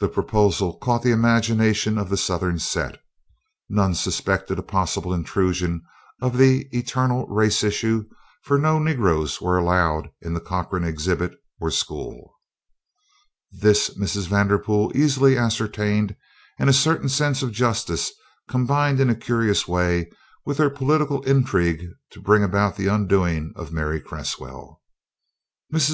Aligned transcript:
The 0.00 0.08
proposal 0.08 0.78
caught 0.78 1.02
the 1.02 1.10
imagination 1.12 1.98
of 1.98 2.08
the 2.08 2.16
Southern 2.16 2.58
set. 2.58 3.02
None 3.68 3.94
suspected 3.94 4.58
a 4.58 4.62
possible 4.62 5.12
intrusion 5.12 5.82
of 6.22 6.38
the 6.38 6.68
eternal 6.72 7.26
race 7.26 7.62
issue 7.62 8.06
for 8.44 8.56
no 8.56 8.78
Negroes 8.78 9.42
were 9.42 9.58
allowed 9.58 10.08
in 10.22 10.32
the 10.32 10.40
Corcoran 10.40 10.84
exhibit 10.84 11.34
or 11.60 11.70
school. 11.70 12.32
This 13.50 13.90
Mrs. 13.90 14.26
Vanderpool 14.26 14.90
easily 14.94 15.36
ascertained 15.36 16.16
and 16.58 16.70
a 16.70 16.72
certain 16.72 17.10
sense 17.10 17.42
of 17.42 17.52
justice 17.52 18.10
combined 18.48 19.00
in 19.00 19.10
a 19.10 19.14
curious 19.14 19.68
way 19.68 20.10
with 20.46 20.56
her 20.56 20.70
political 20.70 21.20
intrigue 21.24 21.88
to 22.12 22.22
bring 22.22 22.42
about 22.42 22.76
the 22.76 22.86
undoing 22.88 23.52
of 23.54 23.70
Mary 23.70 24.00
Cresswell. 24.00 24.80
Mrs. 25.70 25.90